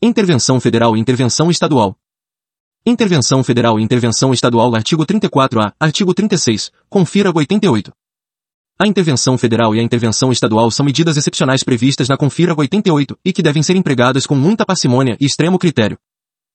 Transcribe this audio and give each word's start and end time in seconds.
Intervenção 0.00 0.60
federal 0.60 0.96
e 0.96 1.00
intervenção 1.00 1.50
estadual. 1.50 1.96
Intervenção 2.86 3.42
federal 3.42 3.80
e 3.80 3.82
intervenção 3.82 4.32
estadual 4.32 4.72
artigo 4.76 5.04
34-A, 5.04 5.74
artigo 5.80 6.14
36, 6.14 6.70
confira 6.88 7.32
88. 7.34 7.92
A 8.78 8.86
intervenção 8.86 9.36
federal 9.36 9.74
e 9.74 9.80
a 9.80 9.82
intervenção 9.82 10.30
estadual 10.30 10.70
são 10.70 10.86
medidas 10.86 11.16
excepcionais 11.16 11.64
previstas 11.64 12.08
na 12.08 12.16
Confira 12.16 12.54
88 12.56 13.18
e 13.24 13.32
que 13.32 13.42
devem 13.42 13.60
ser 13.60 13.74
empregadas 13.74 14.24
com 14.24 14.36
muita 14.36 14.64
parcimônia 14.64 15.16
e 15.20 15.26
extremo 15.26 15.58
critério. 15.58 15.98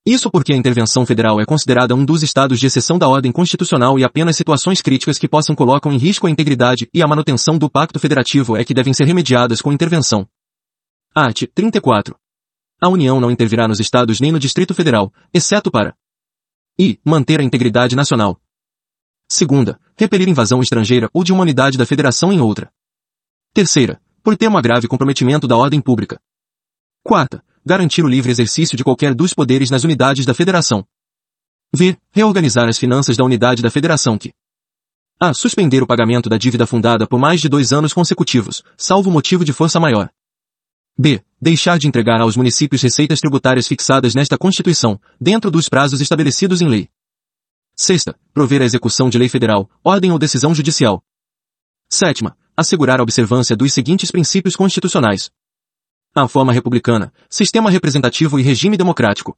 Isso 0.06 0.32
porque 0.32 0.54
a 0.54 0.58
intervenção 0.58 1.06
federal 1.06 1.42
é 1.42 1.46
considerada 1.46 1.94
um 1.94 2.06
dos 2.06 2.24
estados 2.24 2.62
de 2.62 2.68
exceção 2.68 2.98
da 2.98 3.10
ordem 3.10 3.34
constitucional 3.34 4.00
e 4.00 4.06
apenas 4.06 4.38
situações 4.38 4.82
críticas 4.82 5.20
que 5.20 5.28
possam 5.28 5.54
colocam 5.54 5.92
em 5.92 5.98
risco 5.98 6.28
a 6.28 6.30
integridade 6.30 6.88
e 6.94 7.04
a 7.04 7.08
manutenção 7.08 7.58
do 7.58 7.70
pacto 7.70 8.00
federativo 8.00 8.56
é 8.56 8.64
que 8.64 8.74
devem 8.74 8.94
ser 8.94 9.04
remediadas 9.04 9.62
com 9.62 9.74
intervenção. 9.74 10.26
Art. 11.14 11.44
34. 11.54 12.23
A 12.84 12.90
União 12.90 13.18
não 13.18 13.32
intervirá 13.32 13.66
nos 13.66 13.80
estados 13.80 14.20
nem 14.20 14.30
no 14.30 14.38
Distrito 14.38 14.74
Federal, 14.74 15.10
exceto 15.34 15.72
para 15.72 15.96
e 16.78 17.00
manter 17.06 17.40
a 17.40 17.44
integridade 17.44 17.96
nacional. 17.96 18.42
Segunda, 19.26 19.80
repelir 19.96 20.28
invasão 20.28 20.62
estrangeira 20.62 21.10
ou 21.14 21.24
de 21.24 21.32
uma 21.32 21.44
unidade 21.44 21.78
da 21.78 21.86
federação 21.86 22.34
em 22.34 22.42
outra. 22.42 22.70
Terceira, 23.54 24.02
por 24.22 24.36
ter 24.36 24.50
um 24.50 24.62
grave 24.62 24.86
comprometimento 24.86 25.48
da 25.48 25.56
ordem 25.56 25.80
pública. 25.80 26.20
Quarta, 27.02 27.42
garantir 27.66 28.04
o 28.04 28.08
livre 28.10 28.30
exercício 28.30 28.76
de 28.76 28.84
qualquer 28.84 29.16
dos 29.16 29.34
poderes 29.34 29.70
nas 29.70 29.86
unidades 29.86 30.26
da 30.26 30.34
federação. 30.34 30.86
V. 31.74 31.98
Reorganizar 32.12 32.68
as 32.68 32.78
finanças 32.78 33.16
da 33.16 33.24
unidade 33.24 33.62
da 33.62 33.72
federação 33.72 34.18
que 34.18 34.34
a. 35.18 35.34
Suspender 35.34 35.82
o 35.82 35.88
pagamento 35.88 36.28
da 36.28 36.38
dívida 36.38 36.68
fundada 36.68 37.08
por 37.08 37.18
mais 37.18 37.40
de 37.40 37.48
dois 37.48 37.72
anos 37.72 37.94
consecutivos, 37.94 38.62
salvo 38.76 39.10
motivo 39.10 39.46
de 39.46 39.54
força 39.54 39.80
maior. 39.80 40.10
B. 40.98 41.24
Deixar 41.42 41.78
de 41.78 41.88
entregar 41.88 42.22
aos 42.22 42.38
municípios 42.38 42.82
receitas 42.82 43.20
tributárias 43.20 43.68
fixadas 43.68 44.16
nesta 44.16 44.38
Constituição, 44.38 45.00
dentro 45.20 45.52
dos 45.52 45.68
prazos 45.68 46.00
estabelecidos 46.00 46.62
em 46.62 46.68
lei. 46.68 46.90
Sexta, 47.76 48.18
prover 48.34 48.62
a 48.62 48.66
execução 48.66 49.10
de 49.10 49.18
lei 49.18 49.28
federal, 49.28 49.70
ordem 49.84 50.12
ou 50.12 50.20
decisão 50.20 50.54
judicial. 50.54 51.04
Sétima, 51.90 52.38
assegurar 52.56 53.00
a 53.00 53.04
observância 53.04 53.56
dos 53.56 53.74
seguintes 53.74 54.12
princípios 54.12 54.56
constitucionais. 54.56 55.32
A 56.16 56.28
forma 56.28 56.54
republicana, 56.54 57.12
sistema 57.28 57.72
representativo 57.72 58.40
e 58.40 58.44
regime 58.44 58.78
democrático. 58.78 59.36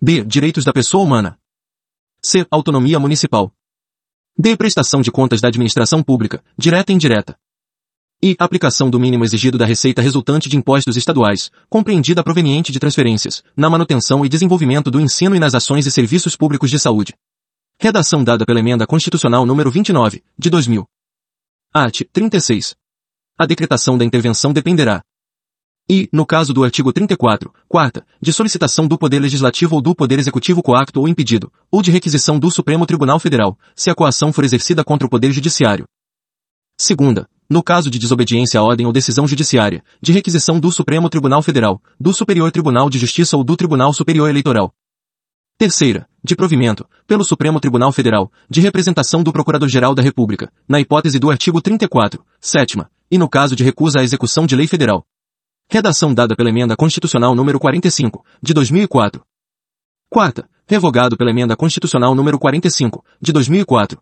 B. 0.00 0.24
Direitos 0.24 0.64
da 0.64 0.72
pessoa 0.72 1.04
humana. 1.04 1.38
C. 2.24 2.46
Autonomia 2.50 2.98
municipal. 2.98 3.54
D. 4.36 4.56
Prestação 4.56 5.02
de 5.02 5.12
contas 5.12 5.40
da 5.40 5.48
administração 5.48 6.02
pública, 6.02 6.42
direta 6.56 6.90
e 6.90 6.94
indireta. 6.94 7.38
E. 8.24 8.36
Aplicação 8.38 8.88
do 8.88 9.00
mínimo 9.00 9.24
exigido 9.24 9.58
da 9.58 9.66
receita 9.66 10.00
resultante 10.00 10.48
de 10.48 10.56
impostos 10.56 10.96
estaduais, 10.96 11.50
compreendida 11.68 12.22
proveniente 12.22 12.70
de 12.70 12.78
transferências, 12.78 13.42
na 13.56 13.68
manutenção 13.68 14.24
e 14.24 14.28
desenvolvimento 14.28 14.92
do 14.92 15.00
ensino 15.00 15.34
e 15.34 15.40
nas 15.40 15.56
ações 15.56 15.86
e 15.86 15.90
serviços 15.90 16.36
públicos 16.36 16.70
de 16.70 16.78
saúde. 16.78 17.14
Redação 17.80 18.22
dada 18.22 18.46
pela 18.46 18.60
Emenda 18.60 18.86
Constitucional 18.86 19.44
número 19.44 19.72
29, 19.72 20.22
de 20.38 20.50
2000. 20.50 20.86
Art. 21.74 22.02
36. 22.12 22.76
A 23.36 23.44
decretação 23.44 23.98
da 23.98 24.04
intervenção 24.04 24.52
dependerá. 24.52 25.02
E, 25.90 26.08
no 26.12 26.24
caso 26.24 26.54
do 26.54 26.62
artigo 26.62 26.92
34, 26.92 27.52
quarta, 27.66 28.06
de 28.20 28.32
solicitação 28.32 28.86
do 28.86 28.96
Poder 28.96 29.18
Legislativo 29.18 29.74
ou 29.74 29.82
do 29.82 29.96
Poder 29.96 30.20
Executivo 30.20 30.62
coacto 30.62 31.00
ou 31.00 31.08
impedido, 31.08 31.52
ou 31.72 31.82
de 31.82 31.90
requisição 31.90 32.38
do 32.38 32.52
Supremo 32.52 32.86
Tribunal 32.86 33.18
Federal, 33.18 33.58
se 33.74 33.90
a 33.90 33.96
coação 33.96 34.32
for 34.32 34.44
exercida 34.44 34.84
contra 34.84 35.08
o 35.08 35.10
Poder 35.10 35.32
Judiciário. 35.32 35.86
Segunda, 36.78 37.28
no 37.52 37.62
caso 37.62 37.90
de 37.90 37.98
desobediência 37.98 38.58
à 38.58 38.62
ordem 38.62 38.86
ou 38.86 38.92
decisão 38.92 39.28
judiciária, 39.28 39.84
de 40.00 40.10
requisição 40.10 40.58
do 40.58 40.72
Supremo 40.72 41.10
Tribunal 41.10 41.42
Federal, 41.42 41.82
do 42.00 42.12
Superior 42.14 42.50
Tribunal 42.50 42.88
de 42.88 42.98
Justiça 42.98 43.36
ou 43.36 43.44
do 43.44 43.54
Tribunal 43.56 43.92
Superior 43.92 44.30
Eleitoral. 44.30 44.74
Terceira, 45.58 46.08
de 46.24 46.34
provimento, 46.34 46.88
pelo 47.06 47.22
Supremo 47.22 47.60
Tribunal 47.60 47.92
Federal, 47.92 48.32
de 48.48 48.62
representação 48.62 49.22
do 49.22 49.30
Procurador-Geral 49.30 49.94
da 49.94 50.02
República, 50.02 50.50
na 50.66 50.80
hipótese 50.80 51.18
do 51.18 51.30
artigo 51.30 51.60
34, 51.60 52.24
sétima, 52.40 52.90
e 53.10 53.18
no 53.18 53.28
caso 53.28 53.54
de 53.54 53.62
recusa 53.62 54.00
à 54.00 54.02
execução 54.02 54.46
de 54.46 54.56
lei 54.56 54.66
federal. 54.66 55.04
Redação 55.70 56.14
dada 56.14 56.34
pela 56.34 56.48
Emenda 56.48 56.74
Constitucional 56.74 57.34
número 57.34 57.60
45, 57.60 58.24
de 58.42 58.54
2004. 58.54 59.22
Quarta, 60.08 60.48
revogado 60.66 61.18
pela 61.18 61.30
Emenda 61.30 61.54
Constitucional 61.54 62.14
número 62.14 62.38
45, 62.38 63.04
de 63.20 63.30
2004. 63.30 64.00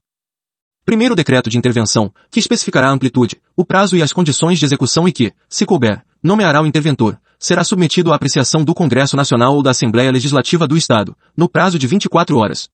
Primeiro 0.84 1.14
decreto 1.14 1.50
de 1.50 1.58
intervenção, 1.58 2.12
que 2.30 2.41
especificará 2.41 2.88
a 2.88 2.92
amplitude, 2.92 3.41
o 3.56 3.64
prazo 3.64 3.96
e 3.96 4.02
as 4.02 4.12
condições 4.12 4.58
de 4.58 4.64
execução 4.64 5.06
e 5.06 5.12
que, 5.12 5.32
se 5.48 5.66
couber, 5.66 6.02
nomeará 6.22 6.62
o 6.62 6.66
interventor, 6.66 7.18
será 7.38 7.62
submetido 7.62 8.12
à 8.12 8.16
apreciação 8.16 8.64
do 8.64 8.74
Congresso 8.74 9.16
Nacional 9.16 9.54
ou 9.54 9.62
da 9.62 9.70
Assembleia 9.70 10.10
Legislativa 10.10 10.66
do 10.66 10.76
Estado, 10.76 11.16
no 11.36 11.48
prazo 11.48 11.78
de 11.78 11.86
24 11.86 12.36
horas. 12.36 12.69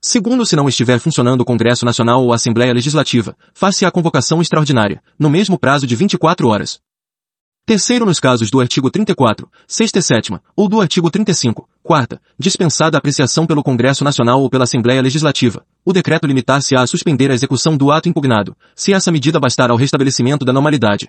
Segundo, 0.00 0.46
se 0.46 0.54
não 0.54 0.68
estiver 0.68 1.00
funcionando 1.00 1.40
o 1.40 1.44
Congresso 1.44 1.84
Nacional 1.84 2.22
ou 2.22 2.32
a 2.32 2.36
Assembleia 2.36 2.72
Legislativa, 2.72 3.36
faz-se 3.52 3.84
a 3.84 3.90
convocação 3.90 4.40
extraordinária, 4.40 5.02
no 5.18 5.28
mesmo 5.28 5.58
prazo 5.58 5.86
de 5.86 5.96
24 5.96 6.48
horas. 6.48 6.80
Terceiro, 7.68 8.06
nos 8.06 8.20
casos 8.20 8.48
do 8.48 8.60
artigo 8.60 8.92
34, 8.92 9.50
sexta 9.66 9.98
e 9.98 10.02
sétima, 10.02 10.40
ou 10.54 10.68
do 10.68 10.80
artigo 10.80 11.10
35, 11.10 11.68
quarta, 11.82 12.22
dispensada 12.38 12.96
a 12.96 13.00
apreciação 13.00 13.44
pelo 13.44 13.60
Congresso 13.60 14.04
Nacional 14.04 14.40
ou 14.40 14.48
pela 14.48 14.62
Assembleia 14.62 15.02
Legislativa, 15.02 15.66
o 15.84 15.92
decreto 15.92 16.28
limitar-se-á 16.28 16.80
a 16.80 16.86
suspender 16.86 17.28
a 17.28 17.34
execução 17.34 17.76
do 17.76 17.90
ato 17.90 18.08
impugnado, 18.08 18.56
se 18.72 18.92
essa 18.92 19.10
medida 19.10 19.40
bastar 19.40 19.68
ao 19.68 19.76
restabelecimento 19.76 20.44
da 20.44 20.52
normalidade. 20.52 21.08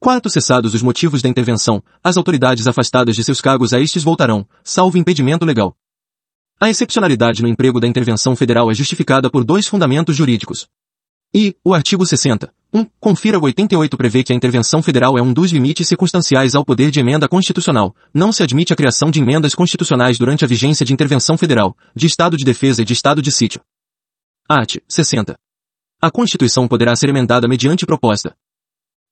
Quarto, 0.00 0.28
cessados 0.28 0.74
os 0.74 0.82
motivos 0.82 1.22
da 1.22 1.28
intervenção, 1.28 1.80
as 2.02 2.16
autoridades 2.16 2.66
afastadas 2.66 3.14
de 3.14 3.22
seus 3.22 3.40
cargos 3.40 3.72
a 3.72 3.78
estes 3.78 4.02
voltarão, 4.02 4.44
salvo 4.64 4.98
impedimento 4.98 5.44
legal. 5.44 5.76
A 6.60 6.68
excepcionalidade 6.68 7.42
no 7.42 7.48
emprego 7.48 7.78
da 7.78 7.86
intervenção 7.86 8.34
federal 8.34 8.72
é 8.72 8.74
justificada 8.74 9.30
por 9.30 9.44
dois 9.44 9.68
fundamentos 9.68 10.16
jurídicos. 10.16 10.66
E, 11.32 11.54
o 11.64 11.72
artigo 11.74 12.04
60, 12.04 12.52
1, 12.72 12.84
confira 12.98 13.38
88 13.38 13.96
prevê 13.96 14.22
que 14.22 14.32
a 14.32 14.36
intervenção 14.36 14.82
federal 14.82 15.16
é 15.16 15.22
um 15.22 15.32
dos 15.32 15.52
limites 15.52 15.86
circunstanciais 15.86 16.54
ao 16.54 16.64
poder 16.64 16.90
de 16.90 17.00
emenda 17.00 17.28
constitucional. 17.28 17.94
Não 18.12 18.32
se 18.32 18.42
admite 18.42 18.72
a 18.72 18.76
criação 18.76 19.10
de 19.10 19.20
emendas 19.20 19.54
constitucionais 19.54 20.18
durante 20.18 20.44
a 20.44 20.48
vigência 20.48 20.84
de 20.84 20.92
intervenção 20.92 21.38
federal, 21.38 21.76
de 21.94 22.06
estado 22.06 22.36
de 22.36 22.44
defesa 22.44 22.82
e 22.82 22.84
de 22.84 22.92
estado 22.92 23.22
de 23.22 23.30
sítio. 23.30 23.60
Art. 24.48 24.78
60. 24.88 25.36
A 26.02 26.10
Constituição 26.10 26.66
poderá 26.66 26.96
ser 26.96 27.08
emendada 27.08 27.46
mediante 27.46 27.86
proposta, 27.86 28.34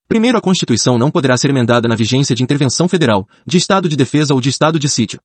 Primeiro, 0.09 0.39
a 0.39 0.41
Constituição 0.41 0.97
não 0.97 1.11
poderá 1.11 1.37
ser 1.37 1.51
emendada 1.51 1.87
na 1.87 1.95
vigência 1.95 2.35
de 2.35 2.43
intervenção 2.43 2.89
federal, 2.89 3.29
de 3.47 3.59
estado 3.59 3.91
de 3.91 3.95
defesa 3.95 4.33
ou 4.33 4.41
de 4.41 4.49
estado 4.49 4.79
de 4.79 4.89
sítio. 4.89 5.21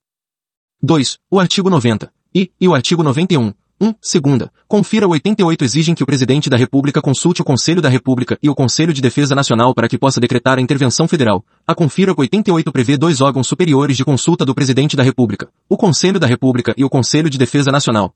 2. 0.82 1.18
O 1.30 1.40
artigo 1.40 1.70
90 1.70 2.12
e, 2.34 2.52
e 2.60 2.68
o 2.68 2.74
artigo 2.74 3.02
91, 3.02 3.54
1. 3.80 3.94
Segunda, 4.00 4.52
confira 4.68 5.08
88 5.08 5.64
exigem 5.64 5.94
que 5.94 6.02
o 6.02 6.06
Presidente 6.06 6.48
da 6.48 6.56
República 6.56 7.02
consulte 7.02 7.42
o 7.42 7.44
Conselho 7.44 7.82
da 7.82 7.88
República 7.88 8.38
e 8.42 8.48
o 8.48 8.54
Conselho 8.54 8.92
de 8.92 9.02
Defesa 9.02 9.34
Nacional 9.34 9.74
para 9.74 9.88
que 9.88 9.98
possa 9.98 10.20
decretar 10.20 10.58
a 10.58 10.60
intervenção 10.60 11.08
federal. 11.08 11.44
A 11.66 11.74
confira 11.74 12.14
88 12.16 12.70
prevê 12.70 12.96
dois 12.96 13.20
órgãos 13.20 13.48
superiores 13.48 13.96
de 13.96 14.04
consulta 14.04 14.44
do 14.44 14.54
Presidente 14.54 14.96
da 14.96 15.02
República, 15.02 15.48
o 15.68 15.76
Conselho 15.76 16.20
da 16.20 16.26
República 16.26 16.72
e 16.76 16.84
o 16.84 16.88
Conselho 16.88 17.28
de 17.28 17.36
Defesa 17.36 17.72
Nacional. 17.72 18.14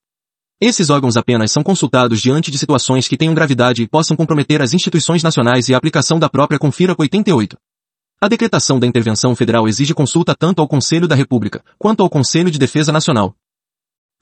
Esses 0.60 0.90
órgãos 0.90 1.16
apenas 1.16 1.52
são 1.52 1.62
consultados 1.62 2.20
diante 2.20 2.50
de 2.50 2.58
situações 2.58 3.06
que 3.06 3.16
tenham 3.16 3.34
gravidade 3.34 3.82
e 3.82 3.88
possam 3.88 4.16
comprometer 4.16 4.60
as 4.62 4.72
instituições 4.72 5.22
nacionais 5.22 5.68
e 5.68 5.74
a 5.74 5.76
aplicação 5.76 6.18
da 6.18 6.28
própria 6.28 6.58
Confira 6.58 6.94
88. 6.98 7.56
A 8.20 8.26
decretação 8.26 8.80
da 8.80 8.86
intervenção 8.86 9.36
federal 9.36 9.68
exige 9.68 9.94
consulta 9.94 10.34
tanto 10.36 10.60
ao 10.60 10.66
Conselho 10.66 11.06
da 11.06 11.14
República, 11.14 11.62
quanto 11.78 12.02
ao 12.02 12.10
Conselho 12.10 12.50
de 12.50 12.58
Defesa 12.58 12.90
Nacional. 12.90 13.36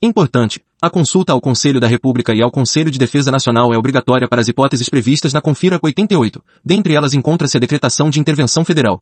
Importante, 0.02 0.62
a 0.80 0.90
consulta 0.90 1.32
ao 1.32 1.40
Conselho 1.40 1.80
da 1.80 1.86
República 1.86 2.34
e 2.34 2.42
ao 2.42 2.50
Conselho 2.50 2.90
de 2.90 2.98
Defesa 2.98 3.30
Nacional 3.30 3.72
é 3.72 3.78
obrigatória 3.78 4.28
para 4.28 4.42
as 4.42 4.48
hipóteses 4.48 4.90
previstas 4.90 5.32
na 5.32 5.40
Confira 5.40 5.80
88, 5.82 6.42
dentre 6.62 6.92
elas 6.92 7.14
encontra-se 7.14 7.56
a 7.56 7.60
decretação 7.60 8.10
de 8.10 8.20
intervenção 8.20 8.62
federal. 8.62 9.00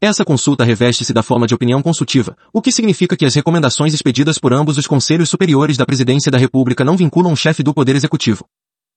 Essa 0.00 0.24
consulta 0.24 0.64
reveste-se 0.64 1.12
da 1.12 1.22
forma 1.22 1.46
de 1.46 1.54
opinião 1.54 1.82
consultiva, 1.82 2.34
o 2.50 2.62
que 2.62 2.72
significa 2.72 3.14
que 3.14 3.26
as 3.26 3.34
recomendações 3.34 3.92
expedidas 3.92 4.38
por 4.38 4.54
ambos 4.54 4.78
os 4.78 4.86
conselhos 4.86 5.28
superiores 5.28 5.76
da 5.76 5.84
Presidência 5.84 6.32
da 6.32 6.38
República 6.38 6.82
não 6.82 6.96
vinculam 6.96 7.34
o 7.34 7.36
chefe 7.36 7.62
do 7.62 7.74
Poder 7.74 7.94
Executivo. 7.94 8.46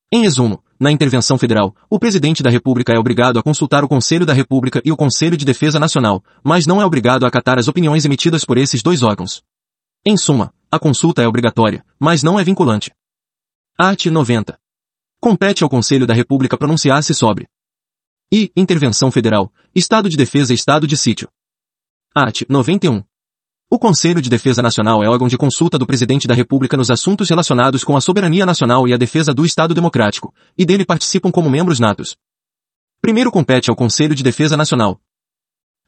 Em 0.09 0.21
resumo, 0.21 0.63
na 0.79 0.91
intervenção 0.91 1.37
federal, 1.37 1.75
o 1.89 1.99
Presidente 1.99 2.41
da 2.41 2.49
República 2.49 2.93
é 2.93 2.97
obrigado 2.97 3.37
a 3.39 3.43
consultar 3.43 3.83
o 3.83 3.89
Conselho 3.89 4.25
da 4.25 4.33
República 4.33 4.81
e 4.85 4.91
o 4.91 4.95
Conselho 4.95 5.35
de 5.35 5.43
Defesa 5.43 5.81
Nacional, 5.81 6.23
mas 6.41 6.65
não 6.65 6.81
é 6.81 6.85
obrigado 6.85 7.25
a 7.25 7.27
acatar 7.27 7.59
as 7.59 7.67
opiniões 7.67 8.05
emitidas 8.05 8.45
por 8.45 8.57
esses 8.57 8.81
dois 8.81 9.03
órgãos. 9.03 9.43
Em 10.07 10.15
suma, 10.15 10.53
a 10.75 10.79
consulta 10.79 11.21
é 11.21 11.27
obrigatória, 11.27 11.85
mas 11.99 12.21
não 12.21 12.39
é 12.39 12.43
vinculante. 12.43 12.91
Art. 13.77 14.05
90. 14.05 14.59
Compete 15.19 15.63
ao 15.63 15.69
Conselho 15.69 16.05
da 16.05 16.13
República 16.13 16.57
pronunciar-se 16.57 17.13
sobre 17.13 17.47
e, 18.31 18.51
intervenção 18.55 19.11
federal, 19.11 19.51
Estado 19.73 20.09
de 20.09 20.17
Defesa 20.17 20.51
e 20.51 20.55
Estado 20.55 20.87
de 20.87 20.97
Sítio. 20.97 21.29
Art. 22.13 22.41
91. 22.49 23.03
O 23.69 23.79
Conselho 23.79 24.21
de 24.21 24.29
Defesa 24.29 24.61
Nacional 24.61 25.03
é 25.03 25.09
órgão 25.09 25.27
de 25.27 25.37
consulta 25.37 25.77
do 25.77 25.87
Presidente 25.87 26.27
da 26.27 26.35
República 26.35 26.77
nos 26.77 26.91
assuntos 26.91 27.29
relacionados 27.29 27.83
com 27.83 27.97
a 27.97 28.01
soberania 28.01 28.45
nacional 28.45 28.87
e 28.87 28.93
a 28.93 28.97
defesa 28.97 29.33
do 29.33 29.45
Estado 29.45 29.73
Democrático, 29.73 30.33
e 30.57 30.65
dele 30.65 30.85
participam 30.85 31.31
como 31.31 31.49
membros 31.49 31.79
natos. 31.79 32.15
Primeiro 33.01 33.31
compete 33.31 33.69
ao 33.69 33.75
Conselho 33.75 34.15
de 34.15 34.23
Defesa 34.23 34.55
Nacional. 34.55 34.99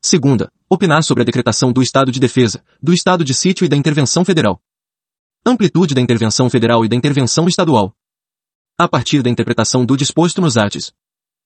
Segunda, 0.01 0.51
opinar 0.69 1.03
sobre 1.03 1.23
a 1.23 1.25
decretação 1.25 1.71
do 1.71 1.81
estado 1.81 2.11
de 2.11 2.19
defesa, 2.19 2.63
do 2.81 2.93
estado 2.93 3.23
de 3.23 3.33
sítio 3.33 3.65
e 3.65 3.69
da 3.69 3.75
intervenção 3.75 4.23
federal. 4.23 4.61
Amplitude 5.49 5.95
da 5.95 6.01
intervenção 6.01 6.49
federal 6.49 6.83
e 6.83 6.89
da 6.89 6.95
intervenção 6.97 7.47
estadual. 7.47 7.95
A 8.77 8.85
partir 8.85 9.23
da 9.23 9.29
interpretação 9.29 9.85
do 9.85 9.95
disposto 9.95 10.41
nos 10.41 10.57
artes 10.57 10.91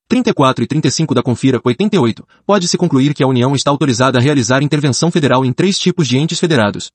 34 0.07 0.63
e 0.63 0.67
35 0.67 1.13
da 1.13 1.21
Confira 1.21 1.61
88, 1.63 2.27
pode-se 2.43 2.79
concluir 2.79 3.13
que 3.13 3.21
a 3.21 3.27
União 3.27 3.53
está 3.53 3.69
autorizada 3.69 4.17
a 4.17 4.21
realizar 4.21 4.63
intervenção 4.63 5.11
federal 5.11 5.45
em 5.45 5.53
três 5.53 5.77
tipos 5.77 6.07
de 6.07 6.17
entes 6.17 6.39
federados. 6.39 6.91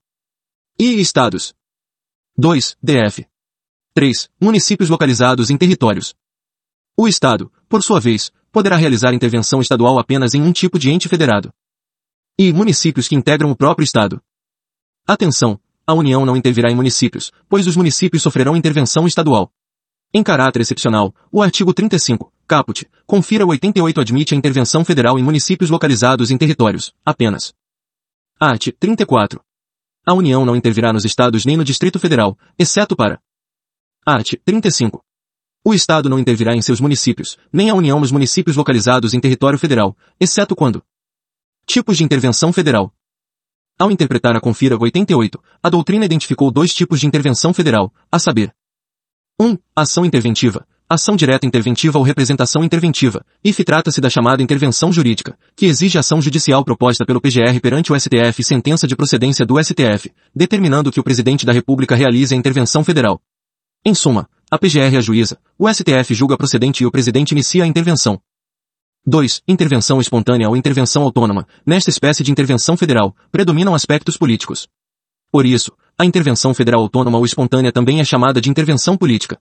I. 0.80 1.00
Estados. 1.00 1.54
2. 2.36 2.76
DF. 2.82 3.24
3. 3.94 4.28
Municípios 4.40 4.90
localizados 4.90 5.48
em 5.48 5.56
territórios. 5.56 6.12
O 6.96 7.06
Estado, 7.06 7.52
por 7.68 7.84
sua 7.84 8.00
vez, 8.00 8.32
poderá 8.50 8.74
realizar 8.74 9.14
intervenção 9.14 9.60
estadual 9.60 10.00
apenas 10.00 10.34
em 10.34 10.42
um 10.42 10.52
tipo 10.52 10.76
de 10.76 10.90
ente 10.90 11.08
federado. 11.08 11.52
E 12.36 12.52
municípios 12.52 13.06
que 13.06 13.14
integram 13.14 13.48
o 13.52 13.56
próprio 13.56 13.84
Estado. 13.84 14.20
Atenção! 15.06 15.60
A 15.86 15.94
União 15.94 16.26
não 16.26 16.36
intervirá 16.36 16.68
em 16.68 16.74
municípios, 16.74 17.30
pois 17.48 17.66
os 17.68 17.76
municípios 17.76 18.20
sofrerão 18.20 18.56
intervenção 18.56 19.06
estadual. 19.06 19.52
Em 20.12 20.22
caráter 20.22 20.60
excepcional, 20.60 21.14
o 21.30 21.40
artigo 21.40 21.72
35, 21.72 22.32
caput, 22.46 22.88
confira 23.06 23.46
88 23.46 24.00
admite 24.00 24.34
a 24.34 24.36
intervenção 24.36 24.84
federal 24.84 25.16
em 25.16 25.22
municípios 25.22 25.70
localizados 25.70 26.32
em 26.32 26.36
territórios, 26.36 26.92
apenas. 27.04 27.54
Art. 28.40 28.68
34. 28.80 29.40
A 30.04 30.12
União 30.12 30.44
não 30.44 30.56
intervirá 30.56 30.92
nos 30.92 31.04
estados 31.04 31.44
nem 31.44 31.56
no 31.56 31.64
Distrito 31.64 32.00
Federal, 32.00 32.36
exceto 32.58 32.96
para 32.96 33.20
Art. 34.04 34.34
35. 34.44 35.04
O 35.64 35.72
Estado 35.72 36.08
não 36.08 36.18
intervirá 36.18 36.54
em 36.54 36.62
seus 36.62 36.80
municípios, 36.80 37.36
nem 37.52 37.70
a 37.70 37.74
União 37.74 38.00
nos 38.00 38.10
municípios 38.10 38.56
localizados 38.56 39.14
em 39.14 39.20
território 39.20 39.58
federal, 39.58 39.96
exceto 40.18 40.56
quando 40.56 40.82
Tipos 41.66 41.96
de 41.96 42.04
intervenção 42.04 42.52
federal. 42.52 42.94
Ao 43.78 43.90
interpretar 43.90 44.34
a 44.34 44.40
Confira 44.40 44.76
88, 44.78 45.38
a 45.62 45.68
doutrina 45.68 46.06
identificou 46.06 46.50
dois 46.50 46.72
tipos 46.72 46.98
de 46.98 47.06
intervenção 47.06 47.52
federal, 47.52 47.92
a 48.10 48.18
saber, 48.18 48.54
1. 49.38 49.44
Um, 49.44 49.58
ação 49.74 50.06
interventiva. 50.06 50.66
Ação 50.88 51.14
direta 51.14 51.46
interventiva 51.46 51.98
ou 51.98 52.04
representação 52.04 52.64
interventiva. 52.64 53.22
IF 53.44 53.62
trata-se 53.64 54.00
da 54.00 54.08
chamada 54.08 54.42
intervenção 54.42 54.90
jurídica, 54.90 55.36
que 55.54 55.66
exige 55.66 55.98
ação 55.98 56.22
judicial 56.22 56.64
proposta 56.64 57.04
pelo 57.04 57.20
PGR 57.20 57.60
perante 57.60 57.92
o 57.92 58.00
STF 58.00 58.40
e 58.40 58.44
sentença 58.44 58.86
de 58.86 58.96
procedência 58.96 59.44
do 59.44 59.62
STF, 59.62 60.10
determinando 60.34 60.90
que 60.90 61.00
o 61.00 61.04
presidente 61.04 61.44
da 61.44 61.52
República 61.52 61.94
realize 61.94 62.34
a 62.34 62.38
intervenção 62.38 62.82
federal. 62.82 63.20
Em 63.84 63.94
suma, 63.94 64.26
a 64.50 64.56
PGR 64.56 64.96
ajuiza, 64.96 65.38
o 65.58 65.68
STF 65.68 66.14
julga 66.14 66.38
procedente 66.38 66.82
e 66.82 66.86
o 66.86 66.90
presidente 66.90 67.32
inicia 67.32 67.64
a 67.64 67.66
intervenção. 67.66 68.18
2. 69.08 69.42
Intervenção 69.46 70.00
espontânea 70.00 70.48
ou 70.48 70.56
intervenção 70.56 71.04
autônoma. 71.04 71.46
Nesta 71.64 71.90
espécie 71.90 72.24
de 72.24 72.32
intervenção 72.32 72.76
federal, 72.76 73.14
predominam 73.30 73.72
aspectos 73.72 74.16
políticos. 74.16 74.66
Por 75.30 75.46
isso, 75.46 75.70
a 75.96 76.04
intervenção 76.04 76.52
federal 76.52 76.80
autônoma 76.80 77.16
ou 77.16 77.24
espontânea 77.24 77.70
também 77.70 78.00
é 78.00 78.04
chamada 78.04 78.40
de 78.40 78.50
intervenção 78.50 78.96
política. 78.96 79.38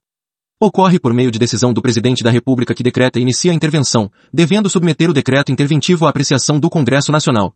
Ocorre 0.61 0.99
por 0.99 1.15
meio 1.15 1.31
de 1.31 1.39
decisão 1.39 1.73
do 1.73 1.81
presidente 1.81 2.23
da 2.23 2.29
República 2.29 2.75
que 2.75 2.83
decreta 2.83 3.17
e 3.17 3.23
inicia 3.23 3.51
a 3.51 3.55
intervenção, 3.55 4.11
devendo 4.31 4.69
submeter 4.69 5.09
o 5.09 5.13
decreto 5.13 5.51
interventivo 5.51 6.05
à 6.05 6.09
apreciação 6.09 6.59
do 6.59 6.69
Congresso 6.69 7.11
Nacional. 7.11 7.55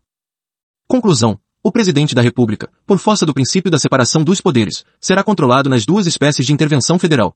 Conclusão. 0.87 1.39
O 1.61 1.71
presidente 1.71 2.15
da 2.15 2.23
República, 2.23 2.71
por 2.87 2.97
força 2.97 3.23
do 3.23 3.35
princípio 3.35 3.69
da 3.69 3.77
separação 3.77 4.23
dos 4.23 4.41
poderes, 4.41 4.83
será 4.99 5.23
controlado 5.23 5.69
nas 5.69 5.85
duas 5.85 6.07
espécies 6.07 6.47
de 6.47 6.53
intervenção 6.53 6.97
federal. 6.97 7.35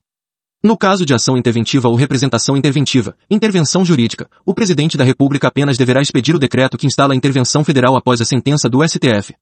No 0.64 0.78
caso 0.78 1.04
de 1.04 1.12
ação 1.12 1.36
interventiva 1.36 1.90
ou 1.90 1.94
representação 1.94 2.56
interventiva, 2.56 3.14
intervenção 3.30 3.84
jurídica, 3.84 4.26
o 4.46 4.54
presidente 4.54 4.96
da 4.96 5.04
República 5.04 5.48
apenas 5.48 5.76
deverá 5.76 6.00
expedir 6.00 6.34
o 6.34 6.38
decreto 6.38 6.78
que 6.78 6.86
instala 6.86 7.12
a 7.12 7.16
intervenção 7.16 7.62
federal 7.62 7.94
após 7.96 8.18
a 8.22 8.24
sentença 8.24 8.66
do 8.66 8.82
STF. 8.82 9.34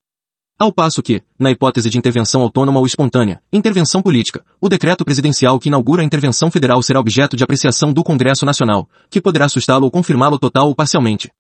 Ao 0.58 0.72
passo 0.72 1.00
que, 1.00 1.22
na 1.38 1.52
hipótese 1.52 1.88
de 1.88 1.96
intervenção 1.96 2.42
autônoma 2.42 2.80
ou 2.80 2.86
espontânea, 2.86 3.40
intervenção 3.52 4.02
política, 4.02 4.44
o 4.60 4.68
decreto 4.68 5.04
presidencial 5.04 5.60
que 5.60 5.68
inaugura 5.68 6.02
a 6.02 6.04
intervenção 6.04 6.50
federal 6.50 6.82
será 6.82 6.98
objeto 6.98 7.36
de 7.36 7.44
apreciação 7.44 7.92
do 7.92 8.02
Congresso 8.02 8.44
Nacional, 8.44 8.88
que 9.08 9.20
poderá 9.20 9.48
sustá-lo 9.48 9.84
ou 9.84 9.92
confirmá-lo 9.92 10.40
total 10.40 10.66
ou 10.66 10.74
parcialmente. 10.74 11.30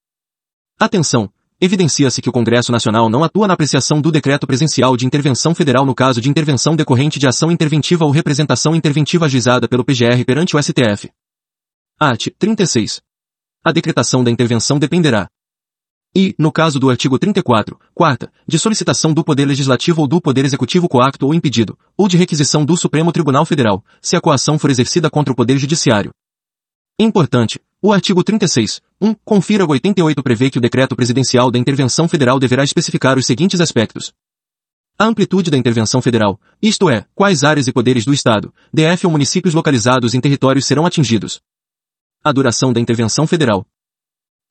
Atenção! 0.78 1.28
Evidencia-se 1.64 2.20
que 2.20 2.28
o 2.28 2.32
Congresso 2.32 2.72
Nacional 2.72 3.08
não 3.08 3.22
atua 3.22 3.46
na 3.46 3.54
apreciação 3.54 4.00
do 4.00 4.10
decreto 4.10 4.48
presencial 4.48 4.96
de 4.96 5.06
intervenção 5.06 5.54
federal 5.54 5.86
no 5.86 5.94
caso 5.94 6.20
de 6.20 6.28
intervenção 6.28 6.74
decorrente 6.74 7.20
de 7.20 7.28
ação 7.28 7.52
interventiva 7.52 8.04
ou 8.04 8.10
representação 8.10 8.74
interventiva 8.74 9.26
ajuizada 9.26 9.68
pelo 9.68 9.84
PGR 9.84 10.24
perante 10.26 10.56
o 10.56 10.60
STF. 10.60 11.08
Art. 12.00 12.26
36. 12.36 13.00
A 13.64 13.70
decretação 13.70 14.24
da 14.24 14.30
intervenção 14.32 14.76
dependerá, 14.76 15.28
e, 16.12 16.34
no 16.36 16.50
caso 16.50 16.80
do 16.80 16.90
artigo 16.90 17.16
34, 17.16 17.78
quarta, 17.94 18.30
de 18.44 18.58
solicitação 18.58 19.14
do 19.14 19.22
Poder 19.22 19.46
Legislativo 19.46 20.00
ou 20.00 20.08
do 20.08 20.20
Poder 20.20 20.44
Executivo 20.44 20.88
coacto 20.88 21.26
ou 21.26 21.32
impedido, 21.32 21.78
ou 21.96 22.08
de 22.08 22.16
requisição 22.16 22.64
do 22.64 22.76
Supremo 22.76 23.12
Tribunal 23.12 23.46
Federal, 23.46 23.84
se 24.00 24.16
a 24.16 24.20
coação 24.20 24.58
for 24.58 24.68
exercida 24.68 25.08
contra 25.08 25.32
o 25.32 25.36
Poder 25.36 25.56
Judiciário. 25.58 26.10
Importante. 26.98 27.60
O 27.84 27.92
artigo 27.92 28.22
36, 28.22 28.80
1, 29.00 29.12
confira 29.24 29.66
88 29.68 30.22
prevê 30.22 30.48
que 30.48 30.58
o 30.58 30.60
decreto 30.60 30.94
presidencial 30.94 31.50
da 31.50 31.58
intervenção 31.58 32.06
federal 32.06 32.38
deverá 32.38 32.62
especificar 32.62 33.18
os 33.18 33.26
seguintes 33.26 33.60
aspectos. 33.60 34.12
A 34.96 35.04
amplitude 35.04 35.50
da 35.50 35.56
intervenção 35.56 36.00
federal, 36.00 36.40
isto 36.62 36.88
é, 36.88 37.04
quais 37.12 37.42
áreas 37.42 37.66
e 37.66 37.72
poderes 37.72 38.04
do 38.04 38.14
Estado, 38.14 38.54
DF 38.72 39.04
ou 39.04 39.10
municípios 39.10 39.52
localizados 39.52 40.14
em 40.14 40.20
territórios 40.20 40.64
serão 40.64 40.86
atingidos. 40.86 41.40
A 42.22 42.30
duração 42.30 42.72
da 42.72 42.78
intervenção 42.78 43.26
federal, 43.26 43.66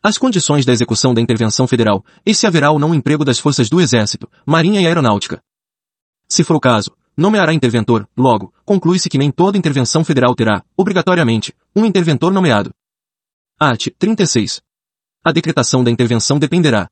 as 0.03 0.17
condições 0.17 0.65
da 0.65 0.73
execução 0.73 1.13
da 1.13 1.21
intervenção 1.21 1.65
federal, 1.65 2.03
e 2.25 2.35
se 2.35 2.45
haverá 2.45 2.69
ou 2.69 2.79
não 2.79 2.93
emprego 2.93 3.23
das 3.23 3.39
forças 3.39 3.69
do 3.69 3.79
Exército, 3.79 4.29
Marinha 4.45 4.81
e 4.81 4.87
Aeronáutica. 4.87 5.41
Se 6.27 6.43
for 6.43 6.57
o 6.57 6.59
caso, 6.59 6.91
nomeará 7.15 7.53
interventor, 7.53 8.05
logo, 8.17 8.53
conclui-se 8.65 9.07
que 9.07 9.17
nem 9.17 9.31
toda 9.31 9.57
intervenção 9.57 10.03
federal 10.03 10.35
terá, 10.35 10.65
obrigatoriamente, 10.75 11.53
um 11.73 11.85
interventor 11.85 12.33
nomeado. 12.33 12.73
Art. 13.63 13.89
36. 13.99 14.59
A 15.23 15.31
decretação 15.31 15.83
da 15.83 15.91
intervenção 15.91 16.39
dependerá. 16.39 16.87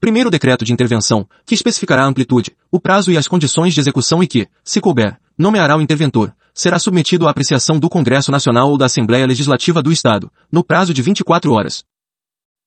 Primeiro 0.00 0.32
decreto 0.32 0.64
de 0.64 0.72
intervenção, 0.72 1.28
que 1.46 1.54
especificará 1.54 2.02
a 2.02 2.08
amplitude, 2.08 2.56
o 2.72 2.80
prazo 2.80 3.12
e 3.12 3.16
as 3.16 3.28
condições 3.28 3.72
de 3.72 3.78
execução 3.78 4.20
e 4.20 4.26
que, 4.26 4.48
se 4.64 4.80
couber, 4.80 5.16
nomeará 5.38 5.76
o 5.76 5.80
interventor, 5.80 6.34
será 6.52 6.80
submetido 6.80 7.28
à 7.28 7.30
apreciação 7.30 7.78
do 7.78 7.88
Congresso 7.88 8.32
Nacional 8.32 8.68
ou 8.68 8.76
da 8.76 8.86
Assembleia 8.86 9.28
Legislativa 9.28 9.80
do 9.80 9.92
Estado, 9.92 10.28
no 10.50 10.64
prazo 10.64 10.92
de 10.92 11.02
24 11.02 11.52
horas. 11.52 11.84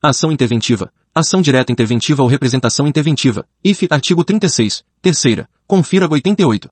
Ação 0.02 0.32
interventiva. 0.32 0.90
Ação 1.14 1.42
direta 1.42 1.74
interventiva 1.74 2.24
ou 2.24 2.30
representação 2.30 2.88
interventiva. 2.88 3.46
IF, 3.62 3.86
artigo 3.92 4.24
36, 4.24 4.82
terceira. 5.02 5.46
Confira 5.68 6.08
88. 6.10 6.70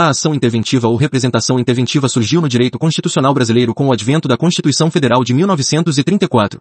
A 0.00 0.10
ação 0.10 0.32
interventiva 0.32 0.86
ou 0.86 0.94
representação 0.94 1.58
interventiva 1.58 2.08
surgiu 2.08 2.40
no 2.40 2.48
direito 2.48 2.78
constitucional 2.78 3.34
brasileiro 3.34 3.74
com 3.74 3.88
o 3.88 3.92
advento 3.92 4.28
da 4.28 4.36
Constituição 4.36 4.92
Federal 4.92 5.24
de 5.24 5.34
1934. 5.34 6.60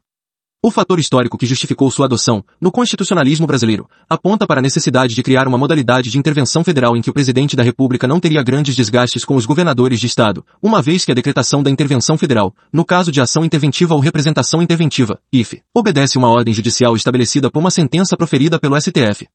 O 0.59 0.71
fator 0.71 0.99
histórico 0.99 1.37
que 1.37 1.45
justificou 1.45 1.91
sua 1.91 2.07
adoção, 2.07 2.43
no 2.59 2.71
constitucionalismo 2.71 3.45
brasileiro, 3.45 3.87
aponta 4.09 4.47
para 4.47 4.59
a 4.59 4.61
necessidade 4.63 5.13
de 5.13 5.21
criar 5.21 5.47
uma 5.47 5.55
modalidade 5.55 6.09
de 6.09 6.17
intervenção 6.17 6.63
federal 6.63 6.97
em 6.97 7.01
que 7.03 7.11
o 7.11 7.13
presidente 7.13 7.55
da 7.55 7.61
República 7.61 8.07
não 8.07 8.19
teria 8.19 8.41
grandes 8.41 8.75
desgastes 8.75 9.23
com 9.23 9.35
os 9.35 9.45
governadores 9.45 9.99
de 9.99 10.07
Estado, 10.07 10.43
uma 10.59 10.81
vez 10.81 11.05
que 11.05 11.11
a 11.11 11.15
decretação 11.15 11.61
da 11.61 11.69
intervenção 11.69 12.17
federal, 12.17 12.55
no 12.73 12.83
caso 12.83 13.11
de 13.11 13.21
ação 13.21 13.45
interventiva 13.45 13.93
ou 13.93 13.99
representação 13.99 14.63
interventiva, 14.63 15.19
IF, 15.31 15.61
obedece 15.75 16.17
uma 16.17 16.31
ordem 16.31 16.55
judicial 16.55 16.95
estabelecida 16.95 17.51
por 17.51 17.59
uma 17.59 17.69
sentença 17.69 18.17
proferida 18.17 18.57
pelo 18.57 18.75
STF. 18.81 19.27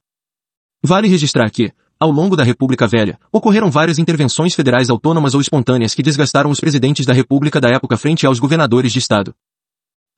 Vale 0.85 1.07
registrar 1.07 1.49
que, 1.49 1.71
ao 2.03 2.11
longo 2.11 2.35
da 2.35 2.43
República 2.43 2.85
Velha, 2.85 3.17
ocorreram 3.31 3.71
várias 3.71 3.97
intervenções 3.97 4.57
federais 4.57 4.91
autônomas 4.91 5.35
ou 5.35 5.41
espontâneas 5.41 5.95
que 5.95 6.03
desgastaram 6.03 6.51
os 6.51 6.59
presidentes 6.59 7.07
da 7.07 7.13
República 7.13 7.61
da 7.61 7.69
época 7.69 7.97
frente 7.97 8.27
aos 8.27 8.41
governadores 8.41 8.93
de 8.93 8.99
Estado. 8.99 9.33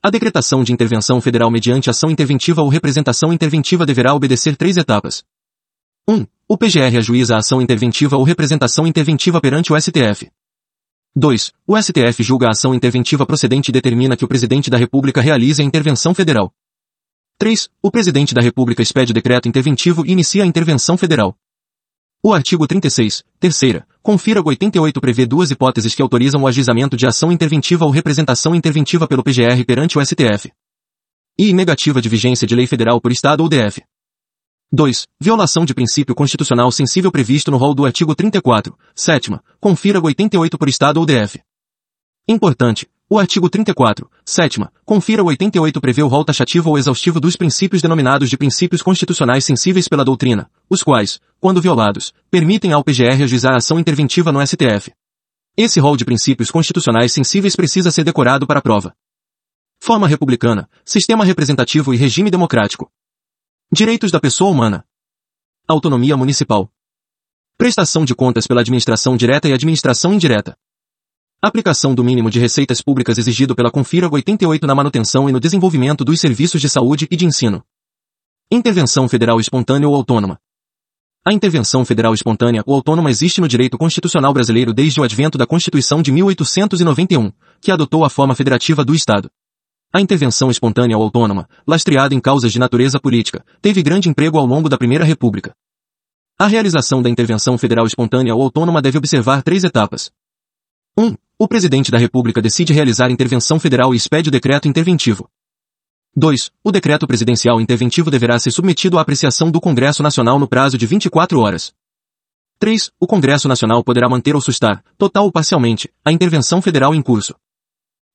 A 0.02 0.08
decretação 0.08 0.64
de 0.64 0.72
intervenção 0.72 1.20
federal 1.20 1.50
mediante 1.50 1.90
ação 1.90 2.10
interventiva 2.10 2.62
ou 2.62 2.70
representação 2.70 3.34
interventiva 3.34 3.84
deverá 3.84 4.14
obedecer 4.14 4.56
três 4.56 4.78
etapas. 4.78 5.24
1. 6.08 6.14
Um, 6.14 6.26
o 6.48 6.56
PGR 6.56 6.96
ajuiza 6.96 7.34
a 7.34 7.38
ação 7.40 7.60
interventiva 7.60 8.16
ou 8.16 8.24
representação 8.24 8.86
interventiva 8.86 9.38
perante 9.38 9.70
o 9.70 9.78
STF. 9.78 10.30
2. 11.14 11.52
O 11.66 11.76
STF 11.76 12.22
julga 12.22 12.46
a 12.46 12.52
ação 12.52 12.74
interventiva 12.74 13.26
procedente 13.26 13.68
e 13.68 13.72
determina 13.72 14.16
que 14.16 14.24
o 14.24 14.28
Presidente 14.28 14.70
da 14.70 14.78
República 14.78 15.20
realize 15.20 15.60
a 15.60 15.64
intervenção 15.64 16.14
federal. 16.14 16.50
3. 17.38 17.68
O 17.82 17.90
Presidente 17.90 18.32
da 18.32 18.40
República 18.40 18.80
expede 18.80 19.10
o 19.10 19.14
decreto 19.14 19.46
interventivo 19.46 20.06
e 20.06 20.12
inicia 20.12 20.44
a 20.44 20.46
intervenção 20.46 20.96
federal. 20.96 21.36
O 22.26 22.32
artigo 22.32 22.66
36, 22.66 23.22
terceira, 23.38 23.86
confira 24.02 24.40
88 24.42 24.98
prevê 24.98 25.26
duas 25.26 25.50
hipóteses 25.50 25.94
que 25.94 26.00
autorizam 26.00 26.42
o 26.42 26.46
ajuizamento 26.46 26.96
de 26.96 27.06
ação 27.06 27.30
interventiva 27.30 27.84
ou 27.84 27.90
representação 27.90 28.54
interventiva 28.54 29.06
pelo 29.06 29.22
PGR 29.22 29.62
perante 29.66 29.98
o 29.98 30.02
STF. 30.02 30.50
E 31.38 31.52
negativa 31.52 32.00
de 32.00 32.08
vigência 32.08 32.46
de 32.46 32.54
lei 32.54 32.66
federal 32.66 32.98
por 32.98 33.12
Estado 33.12 33.42
ou 33.42 33.48
DF. 33.50 33.82
2. 34.72 35.06
Violação 35.20 35.66
de 35.66 35.74
princípio 35.74 36.14
constitucional 36.14 36.72
sensível 36.72 37.12
previsto 37.12 37.50
no 37.50 37.58
rol 37.58 37.74
do 37.74 37.84
artigo 37.84 38.14
34, 38.14 38.74
sétima, 38.94 39.44
confira 39.60 40.00
88 40.02 40.56
por 40.56 40.70
Estado 40.70 41.00
ou 41.00 41.04
DF. 41.04 41.42
Importante, 42.26 42.88
O 43.08 43.18
artigo 43.18 43.50
34, 43.50 44.10
sétima, 44.24 44.72
confira 44.82 45.22
o 45.22 45.26
88 45.26 45.78
prevê 45.78 46.02
o 46.02 46.08
rol 46.08 46.24
taxativo 46.24 46.70
ou 46.70 46.78
exaustivo 46.78 47.20
dos 47.20 47.36
princípios 47.36 47.82
denominados 47.82 48.30
de 48.30 48.38
princípios 48.38 48.80
constitucionais 48.80 49.44
sensíveis 49.44 49.86
pela 49.88 50.04
doutrina, 50.04 50.50
os 50.70 50.82
quais, 50.82 51.20
quando 51.38 51.60
violados, 51.60 52.14
permitem 52.30 52.72
ao 52.72 52.82
PGR 52.82 53.22
ajuizar 53.22 53.52
a 53.52 53.58
ação 53.58 53.78
interventiva 53.78 54.32
no 54.32 54.44
STF. 54.44 54.90
Esse 55.54 55.78
rol 55.78 55.98
de 55.98 56.04
princípios 56.04 56.50
constitucionais 56.50 57.12
sensíveis 57.12 57.54
precisa 57.54 57.90
ser 57.90 58.04
decorado 58.04 58.46
para 58.46 58.60
a 58.60 58.62
prova. 58.62 58.96
Forma 59.78 60.08
republicana, 60.08 60.66
sistema 60.82 61.26
representativo 61.26 61.92
e 61.92 61.98
regime 61.98 62.30
democrático. 62.30 62.90
Direitos 63.70 64.10
da 64.10 64.18
pessoa 64.18 64.50
humana. 64.50 64.82
Autonomia 65.68 66.16
municipal. 66.16 66.72
Prestação 67.58 68.04
de 68.06 68.14
contas 68.14 68.46
pela 68.46 68.62
administração 68.62 69.14
direta 69.14 69.46
e 69.46 69.52
administração 69.52 70.14
indireta. 70.14 70.56
Aplicação 71.46 71.94
do 71.94 72.02
mínimo 72.02 72.30
de 72.30 72.40
receitas 72.40 72.80
públicas 72.80 73.18
exigido 73.18 73.54
pela 73.54 73.70
Confira 73.70 74.08
88 74.10 74.66
na 74.66 74.74
manutenção 74.74 75.28
e 75.28 75.32
no 75.32 75.38
desenvolvimento 75.38 76.02
dos 76.02 76.18
serviços 76.18 76.58
de 76.58 76.70
saúde 76.70 77.06
e 77.10 77.16
de 77.18 77.26
ensino. 77.26 77.62
Intervenção 78.50 79.06
federal 79.06 79.38
espontânea 79.38 79.86
ou 79.86 79.94
autônoma. 79.94 80.38
A 81.22 81.34
intervenção 81.34 81.84
federal 81.84 82.14
espontânea 82.14 82.62
ou 82.64 82.74
autônoma 82.74 83.10
existe 83.10 83.42
no 83.42 83.46
direito 83.46 83.76
constitucional 83.76 84.32
brasileiro 84.32 84.72
desde 84.72 85.02
o 85.02 85.04
advento 85.04 85.36
da 85.36 85.46
Constituição 85.46 86.00
de 86.00 86.10
1891, 86.12 87.30
que 87.60 87.70
adotou 87.70 88.06
a 88.06 88.08
forma 88.08 88.34
federativa 88.34 88.82
do 88.82 88.94
Estado. 88.94 89.30
A 89.92 90.00
intervenção 90.00 90.50
espontânea 90.50 90.96
ou 90.96 91.02
autônoma, 91.02 91.46
lastreada 91.66 92.14
em 92.14 92.20
causas 92.20 92.54
de 92.54 92.58
natureza 92.58 92.98
política, 92.98 93.44
teve 93.60 93.82
grande 93.82 94.08
emprego 94.08 94.38
ao 94.38 94.46
longo 94.46 94.70
da 94.70 94.78
Primeira 94.78 95.04
República. 95.04 95.54
A 96.38 96.46
realização 96.46 97.02
da 97.02 97.10
intervenção 97.10 97.58
federal 97.58 97.84
espontânea 97.84 98.34
ou 98.34 98.40
autônoma 98.40 98.80
deve 98.80 98.96
observar 98.96 99.42
três 99.42 99.62
etapas. 99.62 100.10
1. 100.96 101.04
Um, 101.04 101.16
o 101.36 101.48
presidente 101.48 101.90
da 101.90 101.98
República 101.98 102.40
decide 102.40 102.72
realizar 102.72 103.10
intervenção 103.10 103.58
federal 103.58 103.92
e 103.92 103.96
expede 103.96 104.28
o 104.28 104.32
decreto 104.32 104.68
interventivo. 104.68 105.28
2. 106.16 106.52
O 106.62 106.70
decreto 106.70 107.04
presidencial 107.04 107.60
interventivo 107.60 108.12
deverá 108.12 108.38
ser 108.38 108.52
submetido 108.52 108.96
à 108.96 109.00
apreciação 109.02 109.50
do 109.50 109.60
Congresso 109.60 110.04
Nacional 110.04 110.38
no 110.38 110.46
prazo 110.46 110.78
de 110.78 110.86
24 110.86 111.40
horas. 111.40 111.72
3. 112.60 112.92
O 113.00 113.08
Congresso 113.08 113.48
Nacional 113.48 113.82
poderá 113.82 114.08
manter 114.08 114.36
ou 114.36 114.40
sustar, 114.40 114.84
total 114.96 115.24
ou 115.24 115.32
parcialmente, 115.32 115.90
a 116.04 116.12
intervenção 116.12 116.62
federal 116.62 116.94
em 116.94 117.02
curso. 117.02 117.34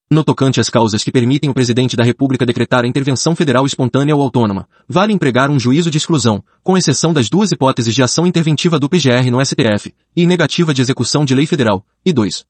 No 0.09 0.23
tocante 0.23 0.61
às 0.61 0.69
causas 0.69 1.03
que 1.03 1.11
permitem 1.11 1.49
o 1.49 1.53
presidente 1.53 1.97
da 1.97 2.03
República 2.05 2.45
decretar 2.45 2.85
a 2.85 2.87
intervenção 2.87 3.35
federal 3.35 3.65
espontânea 3.65 4.15
ou 4.15 4.21
autônoma, 4.21 4.67
vale 4.87 5.11
empregar 5.11 5.51
um 5.51 5.59
juízo 5.59 5.91
de 5.91 5.97
exclusão, 5.97 6.41
com 6.63 6.77
exceção 6.77 7.11
das 7.11 7.29
duas 7.29 7.51
hipóteses 7.51 7.93
de 7.93 8.01
ação 8.01 8.25
interventiva 8.25 8.79
do 8.79 8.89
PGR 8.89 9.29
no 9.29 9.45
STF, 9.45 9.93
e 10.15 10.25
negativa 10.25 10.73
de 10.73 10.81
execução 10.81 11.25
de 11.25 11.35
lei 11.35 11.45
federal, 11.45 11.85
e 12.05 12.13
2. 12.13 12.45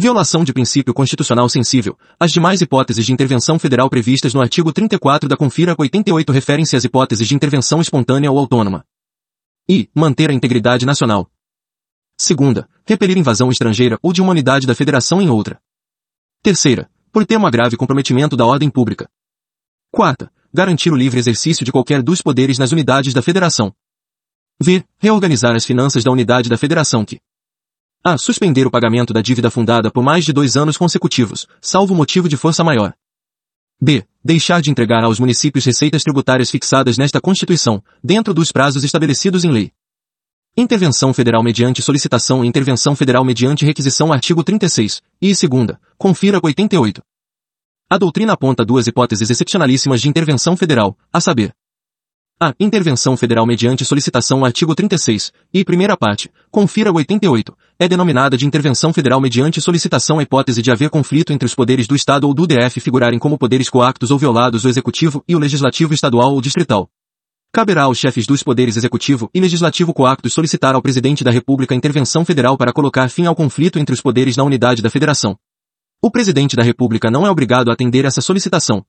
Violação 0.00 0.44
de 0.44 0.52
princípio 0.52 0.94
constitucional 0.94 1.48
sensível. 1.48 1.98
As 2.20 2.30
demais 2.30 2.60
hipóteses 2.60 3.04
de 3.04 3.12
intervenção 3.12 3.58
federal 3.58 3.90
previstas 3.90 4.32
no 4.32 4.40
artigo 4.40 4.72
34 4.72 5.28
da 5.28 5.36
Confira 5.36 5.74
88 5.76 6.30
referem-se 6.30 6.76
às 6.76 6.84
hipóteses 6.84 7.26
de 7.26 7.34
intervenção 7.34 7.80
espontânea 7.80 8.30
ou 8.30 8.38
autônoma. 8.38 8.84
E. 9.68 9.90
Manter 9.92 10.30
a 10.30 10.32
integridade 10.32 10.86
nacional. 10.86 11.28
Segunda. 12.16 12.68
Repelir 12.86 13.18
invasão 13.18 13.50
estrangeira 13.50 13.98
ou 14.00 14.12
de 14.12 14.22
uma 14.22 14.30
unidade 14.30 14.68
da 14.68 14.74
federação 14.74 15.20
em 15.20 15.28
outra. 15.28 15.60
Terceira. 16.44 16.88
Por 17.10 17.26
ter 17.26 17.36
um 17.36 17.50
grave 17.50 17.76
comprometimento 17.76 18.36
da 18.36 18.46
ordem 18.46 18.70
pública. 18.70 19.10
Quarta. 19.90 20.30
Garantir 20.54 20.92
o 20.92 20.96
livre 20.96 21.18
exercício 21.18 21.64
de 21.64 21.72
qualquer 21.72 22.04
dos 22.04 22.22
poderes 22.22 22.56
nas 22.56 22.70
unidades 22.70 23.12
da 23.12 23.20
federação. 23.20 23.74
V. 24.62 24.84
Reorganizar 24.98 25.56
as 25.56 25.66
finanças 25.66 26.04
da 26.04 26.12
unidade 26.12 26.48
da 26.48 26.56
federação 26.56 27.04
que, 27.04 27.20
a. 28.12 28.18
Suspender 28.18 28.66
o 28.66 28.70
pagamento 28.70 29.12
da 29.12 29.20
dívida 29.20 29.50
fundada 29.50 29.90
por 29.90 30.02
mais 30.02 30.24
de 30.24 30.32
dois 30.32 30.56
anos 30.56 30.76
consecutivos, 30.76 31.46
salvo 31.60 31.94
motivo 31.94 32.28
de 32.28 32.36
força 32.36 32.64
maior. 32.64 32.94
B. 33.80 34.04
Deixar 34.24 34.60
de 34.60 34.70
entregar 34.70 35.04
aos 35.04 35.20
municípios 35.20 35.64
receitas 35.64 36.02
tributárias 36.02 36.50
fixadas 36.50 36.98
nesta 36.98 37.20
Constituição, 37.20 37.82
dentro 38.02 38.34
dos 38.34 38.50
prazos 38.50 38.82
estabelecidos 38.82 39.44
em 39.44 39.50
lei. 39.50 39.72
Intervenção 40.56 41.14
federal 41.14 41.42
mediante 41.42 41.82
solicitação 41.82 42.44
e 42.44 42.48
intervenção 42.48 42.96
federal 42.96 43.24
mediante 43.24 43.64
requisição 43.64 44.12
artigo 44.12 44.42
36, 44.42 45.00
e 45.22 45.34
segunda, 45.34 45.80
confira 45.96 46.40
88. 46.42 47.00
A 47.88 47.96
doutrina 47.96 48.32
aponta 48.32 48.64
duas 48.64 48.86
hipóteses 48.86 49.30
excepcionalíssimas 49.30 50.00
de 50.00 50.08
intervenção 50.08 50.56
federal, 50.56 50.98
a 51.12 51.20
saber, 51.20 51.54
a. 52.40 52.54
Intervenção 52.60 53.16
federal 53.16 53.44
mediante 53.44 53.84
solicitação 53.84 54.44
artigo 54.44 54.72
36, 54.72 55.32
e 55.52 55.64
primeira 55.64 55.96
parte, 55.96 56.30
confira 56.52 56.92
88, 56.92 57.52
é 57.76 57.88
denominada 57.88 58.36
de 58.36 58.46
intervenção 58.46 58.92
federal 58.92 59.20
mediante 59.20 59.60
solicitação 59.60 60.20
a 60.20 60.22
hipótese 60.22 60.62
de 60.62 60.70
haver 60.70 60.88
conflito 60.88 61.32
entre 61.32 61.46
os 61.46 61.54
poderes 61.54 61.88
do 61.88 61.96
Estado 61.96 62.28
ou 62.28 62.34
do 62.34 62.46
DF 62.46 62.78
figurarem 62.78 63.18
como 63.18 63.36
poderes 63.36 63.68
coactos 63.68 64.12
ou 64.12 64.18
violados 64.20 64.64
o 64.64 64.68
Executivo 64.68 65.24
e 65.26 65.34
o 65.34 65.38
Legislativo 65.40 65.92
Estadual 65.92 66.32
ou 66.32 66.40
Distrital. 66.40 66.88
Caberá 67.52 67.84
aos 67.84 67.98
chefes 67.98 68.24
dos 68.24 68.44
poderes 68.44 68.76
Executivo 68.76 69.28
e 69.34 69.40
Legislativo 69.40 69.92
coactos 69.92 70.32
solicitar 70.32 70.76
ao 70.76 70.82
Presidente 70.82 71.24
da 71.24 71.32
República 71.32 71.74
intervenção 71.74 72.24
federal 72.24 72.56
para 72.56 72.72
colocar 72.72 73.08
fim 73.08 73.26
ao 73.26 73.34
conflito 73.34 73.80
entre 73.80 73.94
os 73.94 74.00
poderes 74.00 74.36
na 74.36 74.44
unidade 74.44 74.80
da 74.80 74.90
Federação. 74.90 75.36
O 76.00 76.08
Presidente 76.08 76.54
da 76.54 76.62
República 76.62 77.10
não 77.10 77.26
é 77.26 77.30
obrigado 77.30 77.68
a 77.68 77.72
atender 77.72 78.04
essa 78.04 78.20
solicitação, 78.20 78.84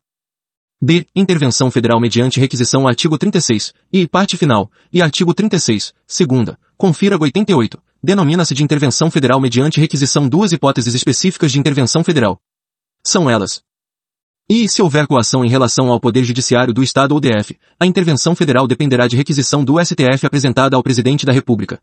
B. 0.82 1.06
Intervenção 1.14 1.70
federal 1.70 2.00
mediante 2.00 2.40
requisição 2.40 2.88
artigo 2.88 3.18
36, 3.18 3.74
e 3.92 4.08
parte 4.08 4.38
final, 4.38 4.72
e 4.94 5.02
artigo 5.02 5.34
36, 5.34 5.94
segunda, 6.08 6.58
confira 6.78 7.18
88, 7.20 7.78
denomina-se 8.02 8.54
de 8.54 8.64
intervenção 8.64 9.12
federal 9.12 9.42
mediante 9.42 9.78
requisição 9.78 10.30
duas 10.30 10.54
hipóteses 10.54 10.96
específicas 10.96 11.52
de 11.52 11.60
intervenção 11.60 12.02
federal. 12.02 12.40
São 13.04 13.30
elas. 13.30 13.62
E 14.50 14.70
se 14.70 14.82
houver 14.82 15.06
coação 15.06 15.44
em 15.44 15.50
relação 15.50 15.92
ao 15.92 16.00
Poder 16.00 16.24
Judiciário 16.24 16.74
do 16.74 16.82
Estado 16.82 17.12
ou 17.12 17.20
DF, 17.20 17.60
a 17.78 17.86
intervenção 17.86 18.34
federal 18.34 18.66
dependerá 18.66 19.06
de 19.06 19.18
requisição 19.18 19.66
do 19.66 19.84
STF 19.84 20.26
apresentada 20.26 20.78
ao 20.78 20.82
Presidente 20.82 21.26
da 21.26 21.34
República. 21.34 21.82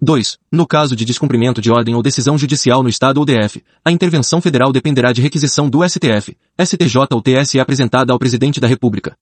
2. 0.00 0.38
No 0.50 0.66
caso 0.66 0.96
de 0.96 1.04
descumprimento 1.04 1.60
de 1.60 1.70
ordem 1.70 1.94
ou 1.94 2.02
decisão 2.02 2.36
judicial 2.36 2.82
no 2.82 2.88
Estado 2.88 3.18
ou 3.18 3.24
DF, 3.24 3.62
a 3.84 3.90
intervenção 3.90 4.40
federal 4.40 4.72
dependerá 4.72 5.12
de 5.12 5.22
requisição 5.22 5.70
do 5.70 5.86
STF, 5.88 6.36
STJ 6.60 7.06
ou 7.12 7.22
TSE 7.22 7.60
apresentada 7.60 8.12
ao 8.12 8.18
Presidente 8.18 8.60
da 8.60 8.66
República. 8.66 9.16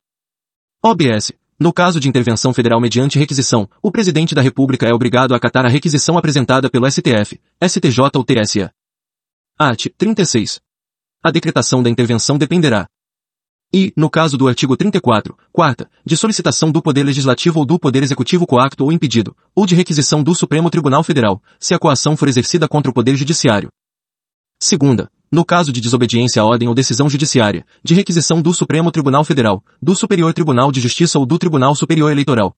OBS. 0.83 1.33
No 1.61 1.73
caso 1.73 2.01
de 2.01 2.09
intervenção 2.09 2.53
federal 2.53 2.81
mediante 2.81 3.19
requisição, 3.19 3.69
o 3.81 3.93
Presidente 3.93 4.35
da 4.35 4.43
República 4.43 4.87
é 4.87 4.93
obrigado 4.93 5.33
a 5.33 5.37
acatar 5.37 5.65
a 5.65 5.69
requisição 5.69 6.19
apresentada 6.19 6.69
pelo 6.69 6.91
STF, 6.91 7.41
STJ 7.63 8.11
ou 8.17 8.25
TSE. 8.25 8.69
Art. 9.59 9.87
36. 9.97 10.61
A 11.23 11.31
decretação 11.31 11.81
da 11.81 11.89
intervenção 11.89 12.37
dependerá, 12.37 12.89
e, 13.73 13.93
no 13.97 14.11
caso 14.11 14.37
do 14.37 14.47
artigo 14.47 14.77
34, 14.77 15.37
quarta, 15.51 15.89
de 16.05 16.17
solicitação 16.17 16.71
do 16.71 16.83
Poder 16.83 17.03
Legislativo 17.03 17.61
ou 17.61 17.65
do 17.65 17.79
Poder 17.79 18.03
Executivo 18.03 18.47
coacto 18.47 18.85
ou 18.85 18.93
impedido, 18.93 19.35
ou 19.55 19.65
de 19.65 19.75
requisição 19.75 20.23
do 20.23 20.35
Supremo 20.35 20.69
Tribunal 20.69 21.03
Federal, 21.03 21.43
se 21.59 21.75
a 21.75 21.79
coação 21.79 22.17
for 22.17 22.29
exercida 22.29 22.69
contra 22.69 22.91
o 22.91 22.95
Poder 22.95 23.17
Judiciário. 23.17 23.71
Segunda, 24.61 25.11
no 25.33 25.45
caso 25.45 25.73
de 25.73 25.81
desobediência 25.81 26.43
à 26.43 26.45
ordem 26.45 26.69
ou 26.69 26.75
decisão 26.75 27.09
judiciária, 27.09 27.65
de 27.83 27.95
requisição 27.95 28.43
do 28.43 28.53
Supremo 28.53 28.93
Tribunal 28.93 29.25
Federal, 29.25 29.65
do 29.81 29.97
Superior 29.97 30.35
Tribunal 30.35 30.71
de 30.71 30.81
Justiça 30.81 31.19
ou 31.19 31.25
do 31.25 31.39
Tribunal 31.39 31.75
Superior 31.75 32.13
Eleitoral. 32.13 32.55